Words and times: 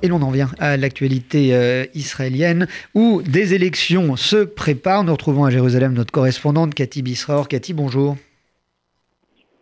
Et 0.00 0.06
l'on 0.06 0.22
en 0.22 0.30
vient 0.30 0.46
à 0.60 0.76
l'actualité 0.76 1.52
euh, 1.56 1.84
israélienne 1.92 2.68
où 2.94 3.20
des 3.20 3.54
élections 3.54 4.14
se 4.14 4.44
préparent. 4.44 5.02
Nous 5.02 5.10
retrouvons 5.10 5.44
à 5.44 5.50
Jérusalem 5.50 5.92
notre 5.92 6.12
correspondante 6.12 6.72
Cathy 6.72 7.02
Bisraor. 7.02 7.48
Cathy, 7.48 7.74
bonjour. 7.74 8.16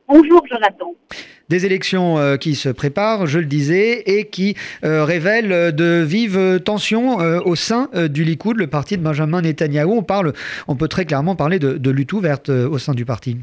Bonjour 0.07 0.47
Jonathan. 0.47 0.95
Des 1.49 1.65
élections 1.65 2.19
euh, 2.19 2.37
qui 2.37 2.55
se 2.55 2.69
préparent, 2.69 3.27
je 3.27 3.39
le 3.39 3.47
disais, 3.47 4.03
et 4.05 4.27
qui 4.27 4.57
euh, 4.85 5.05
révèlent 5.05 5.75
de 5.75 6.03
vives 6.03 6.61
tensions 6.63 7.17
au 7.17 7.55
sein 7.55 7.89
du 8.11 8.23
Likoud, 8.23 8.59
le 8.59 8.67
parti 8.67 8.99
de 8.99 9.03
Benjamin 9.03 9.41
Netanyahou. 9.41 9.97
On, 9.97 10.03
parle, 10.03 10.35
on 10.69 10.77
peut 10.77 10.89
très 10.89 11.07
clairement 11.07 11.35
parler 11.35 11.59
de, 11.59 11.79
de 11.79 11.91
lutte 11.91 12.13
ouverte 12.13 12.51
au 12.51 12.77
sein 12.77 12.93
du 12.93 13.07
parti. 13.07 13.39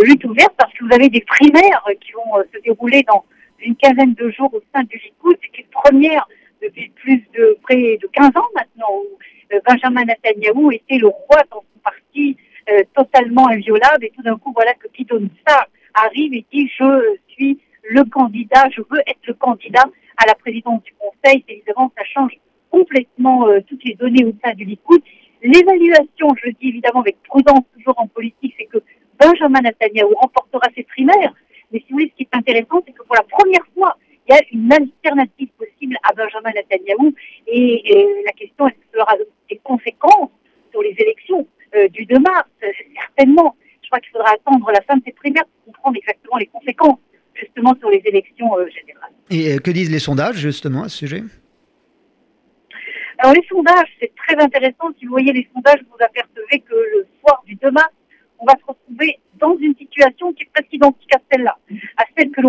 De 0.00 0.04
lutte 0.04 0.24
ouverte 0.24 0.54
parce 0.58 0.72
que 0.72 0.84
vous 0.84 0.92
avez 0.92 1.08
des 1.08 1.20
primaires 1.20 1.84
qui 2.00 2.10
vont 2.10 2.42
se 2.52 2.60
dérouler 2.60 3.04
dans 3.06 3.24
une 3.64 3.76
quinzaine 3.76 4.14
de 4.14 4.30
jours 4.30 4.52
au 4.54 4.62
sein 4.74 4.82
du 4.84 4.98
Likoud. 4.98 5.36
C'est 5.42 5.60
une 5.60 5.66
première 5.66 6.28
depuis 6.62 6.90
plus 6.90 7.22
de 7.36 7.58
près 7.62 7.98
de 8.00 8.06
15 8.12 8.28
ans 8.36 8.48
maintenant 8.54 8.88
où 8.90 9.18
euh, 9.54 9.60
Benjamin 9.66 10.04
Netanyahu 10.04 10.74
était 10.74 10.98
le 10.98 11.08
roi 11.08 11.42
dans 11.50 11.60
son 11.60 11.80
parti 11.82 12.36
euh, 12.70 12.82
totalement 12.94 13.48
inviolable 13.48 14.04
et 14.04 14.12
tout 14.14 14.22
d'un 14.22 14.36
coup 14.38 14.52
voilà 14.54 14.72
que 14.74 14.88
Gidon 14.94 15.28
ça 15.46 15.66
arrive 15.94 16.32
et 16.34 16.46
dit 16.52 16.70
je 16.78 17.16
suis 17.28 17.58
le 17.82 18.04
candidat, 18.04 18.68
je 18.70 18.80
veux 18.80 19.00
être 19.06 19.20
le 19.26 19.34
candidat 19.34 19.84
à 20.16 20.26
la 20.26 20.34
présidence 20.34 20.82
du 20.84 20.92
Conseil. 20.94 21.44
Évidemment, 21.48 21.92
ça 21.96 22.04
change 22.04 22.32
complètement 22.70 23.46
euh, 23.46 23.60
toutes 23.68 23.84
les 23.84 23.94
données 23.94 24.24
au 24.24 24.32
sein 24.42 24.54
du 24.54 24.64
Likoud. 24.64 25.02
L'évaluation, 25.42 26.28
je 26.40 26.46
le 26.46 26.52
dis 26.52 26.68
évidemment 26.68 27.00
avec 27.00 27.22
prudence 27.24 27.64
toujours 27.74 27.94
en 27.98 28.06
politique, 28.06 28.54
c'est 28.58 28.64
que 28.64 28.78
Benjamin 29.20 29.60
Netanyahu 29.60 30.14
remportera 30.14 30.68
ses 30.74 30.84
primaires 30.84 31.34
mais 31.74 31.80
si 31.80 31.86
vous 31.90 31.96
voulez, 31.96 32.10
ce 32.12 32.16
qui 32.16 32.22
est 32.22 32.36
intéressant, 32.36 32.82
c'est 32.86 32.92
que 32.92 33.02
pour 33.02 33.16
la 33.16 33.24
première 33.24 33.66
fois, 33.74 33.98
il 34.28 34.34
y 34.34 34.38
a 34.38 34.40
une 34.52 34.72
alternative 34.72 35.48
possible 35.58 35.96
à 36.04 36.12
Benjamin 36.12 36.52
Netanyahu. 36.54 37.12
Et, 37.48 38.22
la 38.24 38.30
question, 38.30 38.68
est-ce 38.68 38.76
que 38.76 38.96
ça 38.96 39.02
aura 39.02 39.16
des 39.50 39.60
conséquences 39.64 40.30
sur 40.70 40.82
les 40.82 40.94
élections 40.96 41.46
euh, 41.74 41.88
du 41.88 42.06
2 42.06 42.20
mars 42.20 42.48
Certainement. 42.94 43.56
Je 43.82 43.88
crois 43.88 43.98
qu'il 43.98 44.12
faudra 44.12 44.30
attendre 44.30 44.70
la 44.70 44.80
fin 44.82 44.96
de 44.96 45.02
ces 45.04 45.12
primaires 45.12 45.44
pour 45.46 45.74
comprendre 45.74 45.96
exactement 45.96 46.36
les 46.36 46.46
conséquences, 46.46 47.00
justement, 47.34 47.74
sur 47.80 47.90
les 47.90 48.02
élections 48.04 48.56
euh, 48.56 48.68
générales. 48.68 49.12
Et 49.30 49.54
euh, 49.54 49.58
que 49.58 49.72
disent 49.72 49.90
les 49.90 49.98
sondages, 49.98 50.36
justement, 50.36 50.84
à 50.84 50.88
ce 50.88 50.98
sujet? 50.98 51.24
Alors 53.18 53.34
les 53.34 53.46
sondages, 53.48 53.88
c'est 54.00 54.12
très 54.14 54.36
intéressant. 54.36 54.90
Si 54.98 55.06
vous 55.06 55.12
voyez 55.12 55.32
les 55.32 55.48
sondages, 55.52 55.80
vous 55.90 56.04
apercevez 56.04 56.60
que 56.60 56.74
le 56.74 57.06
soir 57.20 57.42
du 57.46 57.56
2 57.56 57.70
mars, 57.72 57.92
on 58.38 58.46
va 58.46 58.52
se 58.60 58.64
retrouver 58.66 59.18
dans 59.38 59.56
une 59.58 59.74
situation 59.76 60.32
qui 60.32 60.42
est 60.42 60.50
presque 60.52 60.72
identique 60.72 61.14
à 61.14 61.18
celle-là, 61.30 61.53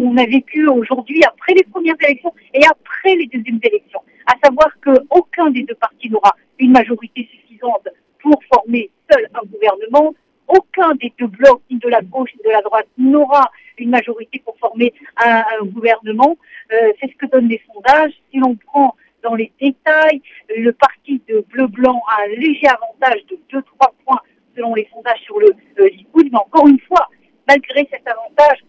l'on 0.02 0.18
a 0.18 0.26
vécue 0.26 0.68
aujourd'hui 0.68 1.24
après 1.24 1.54
les 1.54 1.64
premières 1.64 1.96
élections 2.02 2.34
et 2.54 2.66
après 2.66 3.16
les 3.16 3.28
deuxièmes 3.28 3.60
élections. 3.64 4.02
À 4.26 4.34
savoir 4.44 4.70
qu'aucun 4.84 5.52
des 5.52 5.64
deux 5.64 5.76
partis 5.76 6.10
n'aura 6.10 6.36
une 6.60 6.72
majorité 6.72 7.28
suffisante 7.32 7.88
pour 8.22 8.40
former 8.54 8.90
seul 9.10 9.28
un 9.34 9.46
gouvernement. 9.46 10.14
Aucun 10.48 10.94
des 10.96 11.14
deux 11.18 11.28
blocs, 11.28 11.62
ni 11.72 11.78
de 11.78 11.90
la 11.90 12.02
gauche 12.02 12.30
ni 12.36 12.44
de 12.44 12.52
la 12.52 12.62
droite, 12.62 12.88
n'aura 12.98 13.52
une 13.78 13.90
majorité 13.90 14.42
pour 14.44 14.58
former 14.60 14.94
un, 15.24 15.44
gouvernement. 15.64 16.38
Euh, 16.72 16.92
c'est 17.00 17.12
ce 17.12 17.16
que 17.16 17.26
donnent 17.28 17.50
les 17.50 17.62
sondages. 17.74 18.14
Si 18.32 18.38
l'on 18.38 18.56
prend 18.56 18.96
dans 19.24 19.36
les 19.36 19.52
détails, 19.60 20.22
le 20.56 20.72
parti 20.72 21.22
de 21.28 21.44
bleu-blanc 21.50 22.02
a 22.10 22.24
un 22.24 22.28
léger 22.28 22.68
avantage 22.68 23.26
de 23.26 23.40
2-3 23.52 23.64
points 24.06 24.22
selon 24.56 24.76
les 24.76 24.88
sondages 24.94 25.20
sur 25.22 25.40
le 25.40 25.52
Likoud. 25.78 26.28
Mais 26.32 26.38
encore 26.38 26.68
une 26.68 26.80
fois, 26.82 27.08
malgré 27.48 27.88
cet 27.92 28.08
avantage, 28.08 28.60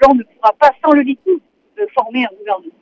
blanc 0.00 0.14
ne 0.14 0.22
pourra 0.22 0.52
pas, 0.58 0.70
sans 0.84 0.92
le 0.92 1.02
Likoud, 1.02 1.40
former 1.94 2.24
un 2.24 2.36
gouvernement. 2.38 2.74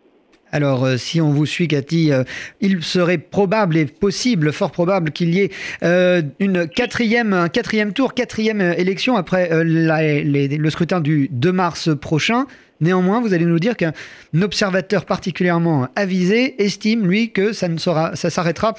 Alors, 0.50 0.84
euh, 0.84 0.96
si 0.96 1.20
on 1.20 1.30
vous 1.30 1.46
suit, 1.46 1.68
Cathy, 1.68 2.10
euh, 2.10 2.24
il 2.60 2.82
serait 2.82 3.18
probable 3.18 3.76
et 3.76 3.84
possible, 3.84 4.52
fort 4.52 4.70
probable, 4.70 5.10
qu'il 5.10 5.34
y 5.34 5.40
ait 5.40 5.50
euh, 5.82 6.22
une 6.38 6.66
quatrième, 6.68 7.32
un 7.32 7.48
quatrième 7.48 7.92
tour, 7.92 8.14
quatrième 8.14 8.60
élection 8.60 9.16
après 9.16 9.50
le 9.52 10.70
scrutin 10.70 11.00
du 11.00 11.28
2 11.30 11.52
mars 11.52 11.90
prochain. 11.94 12.46
Néanmoins, 12.80 13.20
vous 13.20 13.34
allez 13.34 13.44
nous 13.44 13.58
dire 13.58 13.76
qu'un 13.76 13.92
observateur 14.40 15.04
particulièrement 15.04 15.88
avisé 15.96 16.62
estime, 16.62 17.06
lui, 17.06 17.32
que 17.32 17.52
ça 17.52 17.68
ne 17.68 17.76
sera, 17.76 18.14
ça 18.16 18.30
s'arrêtera 18.30 18.74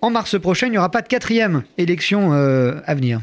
en 0.00 0.10
mars 0.10 0.40
prochain. 0.40 0.66
Il 0.66 0.70
n'y 0.70 0.78
aura 0.78 0.90
pas 0.90 1.02
de 1.02 1.08
quatrième 1.08 1.62
élection 1.76 2.32
à 2.32 2.94
venir. 2.94 3.20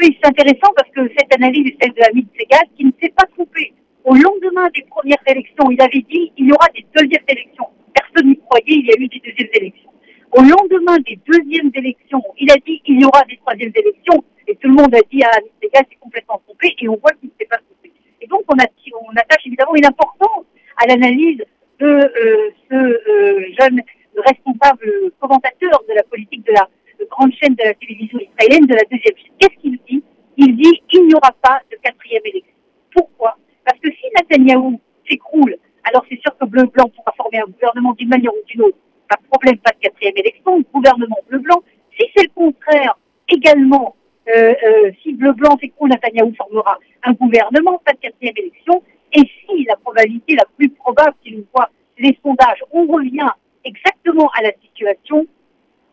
Oui, 0.00 0.18
c'est 0.20 0.28
intéressant 0.28 0.72
parce 0.74 0.90
que 0.90 1.12
cette 1.16 1.34
analyse 1.34 1.66
est 1.66 1.76
celle 1.82 1.92
de 1.92 2.02
Hamid 2.02 2.26
Segal 2.38 2.66
qui 2.76 2.84
ne 2.86 2.92
s'est 3.00 3.12
pas 3.14 3.26
trompé 3.36 3.74
au 4.04 4.14
lendemain 4.14 4.68
des 4.74 4.82
premières 4.88 5.22
élections, 5.26 5.70
il 5.70 5.80
avait 5.80 6.04
dit 6.08 6.32
il 6.36 6.48
y 6.48 6.52
aura 6.52 6.66
des 6.74 6.84
deuxièmes 6.96 7.24
élections. 7.28 7.66
Personne 7.94 8.30
n'y 8.30 8.38
croyait, 8.38 8.80
il 8.80 8.86
y 8.86 8.92
a 8.92 8.96
eu 8.98 9.08
des 9.08 9.20
deuxièmes 9.20 9.54
élections. 9.54 9.90
Au 10.32 10.42
lendemain 10.42 10.96
des 11.06 11.18
deuxièmes 11.26 11.70
élections, 11.74 12.22
il 12.38 12.50
a 12.50 12.56
dit 12.66 12.80
il 12.86 13.00
y 13.00 13.04
aura 13.04 13.22
des 13.28 13.36
troisièmes 13.36 13.72
élections. 13.74 14.24
Et 14.46 14.56
tout 14.56 14.68
le 14.68 14.74
monde 14.74 14.94
a 14.94 15.00
dit 15.12 15.22
ah, 15.22 15.38
gars, 15.74 15.82
c'est 15.88 15.98
complètement 16.00 16.40
trompé. 16.46 16.74
Et 16.80 16.88
on 16.88 16.96
voit 16.96 17.12
qu'il 17.12 17.28
ne 17.28 17.34
s'est 17.38 17.46
pas 17.46 17.58
trompé. 17.58 17.92
Et 18.20 18.26
donc, 18.26 18.42
on, 18.48 18.56
attache 18.56 19.46
évidemment 19.46 19.74
une 19.74 19.86
importance 19.86 20.44
à 20.76 20.86
l'analyse 20.86 21.42
de 21.78 21.86
euh, 21.86 22.50
ce 22.70 22.74
euh, 22.74 23.46
jeune 23.58 23.80
responsable 24.16 25.12
commentateur 25.18 25.82
de 25.88 25.94
la 25.94 26.02
politique 26.04 26.46
de 26.46 26.52
la 26.52 26.68
grande 27.10 27.32
chaîne 27.34 27.54
de 27.54 27.64
la 27.64 27.74
télévision 27.74 28.18
israélienne 28.18 28.66
de 28.66 28.74
la 28.74 28.84
deuxième 28.90 29.16
chaîne 29.16 29.56
qu'il 29.60 29.78
dit 29.88 30.02
Il 30.36 30.56
dit 30.56 30.82
il 30.92 30.99
n'y 31.10 31.14
aura 31.14 31.32
pas 31.42 31.60
de 31.70 31.76
quatrième 31.76 32.22
élection. 32.24 32.54
Pourquoi? 32.94 33.36
Parce 33.64 33.78
que 33.80 33.90
si 33.90 34.04
Netanyahou 34.16 34.80
s'écroule, 35.08 35.56
alors 35.84 36.04
c'est 36.08 36.20
sûr 36.20 36.36
que 36.38 36.44
bleu-blanc 36.46 36.88
pourra 36.96 37.12
former 37.16 37.38
un 37.38 37.50
gouvernement 37.50 37.92
d'une 37.94 38.08
manière 38.08 38.32
ou 38.32 38.46
d'une 38.46 38.62
autre. 38.62 38.78
Pas 39.08 39.16
de 39.16 39.26
problème, 39.28 39.58
pas 39.58 39.72
de 39.72 39.78
quatrième 39.78 40.16
élection, 40.16 40.60
gouvernement 40.72 41.18
bleu-blanc. 41.28 41.62
Si 41.98 42.06
c'est 42.14 42.24
le 42.24 42.32
contraire, 42.34 42.96
également, 43.28 43.96
euh, 44.28 44.54
euh, 44.64 44.90
si 45.02 45.12
bleu-blanc 45.14 45.58
s'écroule, 45.60 45.90
Netanyahou 45.90 46.34
formera 46.34 46.78
un 47.02 47.12
gouvernement, 47.12 47.80
pas 47.84 47.92
de 47.92 47.98
quatrième 47.98 48.34
élection. 48.36 48.82
Et 49.12 49.22
si 49.22 49.64
la 49.64 49.76
probabilité 49.76 50.36
la 50.36 50.44
plus 50.56 50.68
probable, 50.68 51.14
si 51.24 51.30
l'on 51.30 51.44
voit 51.52 51.70
les 51.98 52.16
sondages, 52.22 52.62
on 52.72 52.86
revient 52.86 53.30
exactement 53.64 54.30
à 54.38 54.42
la 54.42 54.52
situation, 54.62 55.26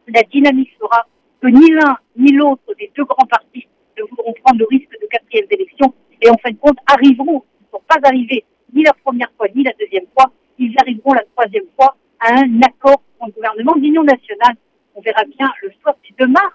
la 0.07 0.21
dynamique 0.23 0.69
sera 0.79 1.07
que 1.41 1.47
ni 1.47 1.71
l'un 1.71 1.97
ni 2.15 2.31
l'autre 2.31 2.73
des 2.79 2.91
deux 2.95 3.03
grands 3.03 3.25
partis 3.25 3.67
ne 3.97 4.03
voudront 4.09 4.33
prendre 4.43 4.59
le 4.59 4.67
risque 4.69 4.91
de 5.01 5.07
quatrième 5.07 5.47
élection 5.49 5.93
et 6.21 6.29
en 6.29 6.37
fin 6.37 6.51
de 6.51 6.57
compte 6.57 6.77
arriveront, 6.87 7.43
ils 7.59 7.65
ne 7.65 7.69
sont 7.71 7.83
pas 7.87 7.99
arrivés 8.03 8.43
ni 8.73 8.83
la 8.83 8.93
première 8.93 9.31
fois 9.37 9.47
ni 9.55 9.63
la 9.63 9.73
deuxième 9.79 10.05
fois, 10.17 10.31
ils 10.57 10.73
arriveront 10.79 11.13
la 11.13 11.23
troisième 11.35 11.65
fois 11.75 11.95
à 12.19 12.33
un 12.33 12.61
accord 12.61 13.01
pour 13.17 13.27
le 13.27 13.33
gouvernement 13.33 13.75
d'union 13.75 14.03
nationale. 14.03 14.55
On 14.95 15.01
verra 15.01 15.23
bien 15.25 15.51
le 15.61 15.71
soir, 15.81 15.95
si 16.03 16.13
demain 16.17 16.49